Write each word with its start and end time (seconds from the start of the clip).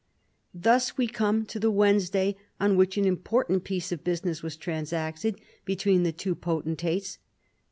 Thus 0.55 0.97
we 0.97 1.05
come 1.05 1.45
to 1.45 1.59
the 1.59 1.69
"Wednesday 1.69 2.35
on 2.59 2.75
which 2.75 2.97
an 2.97 3.05
important 3.05 3.63
piece 3.63 3.91
of 3.91 4.03
business 4.03 4.41
was 4.41 4.57
transacted 4.57 5.39
between 5.63 6.01
the 6.01 6.11
two 6.11 6.33
potentates. 6.33 7.19